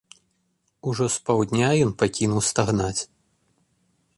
[0.91, 3.01] Ужо з паўдня ён пакінуў стагнаць.